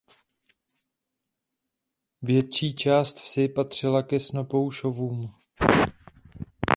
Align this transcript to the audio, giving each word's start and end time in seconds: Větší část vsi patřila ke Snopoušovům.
Větší 2.21 2.75
část 2.75 3.17
vsi 3.19 3.47
patřila 3.49 4.03
ke 4.03 4.19
Snopoušovům. 4.19 5.33